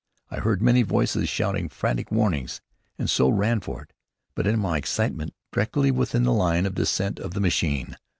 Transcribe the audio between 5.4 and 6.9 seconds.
directly within the line of